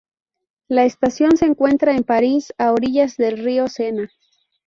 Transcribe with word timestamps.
La 0.67 0.83
estación 0.83 1.37
se 1.37 1.45
encuentra 1.45 1.95
en 1.95 2.03
París, 2.03 2.55
a 2.57 2.71
orillas 2.71 3.17
del 3.17 3.37
río 3.37 3.67
Sena. 3.67 4.09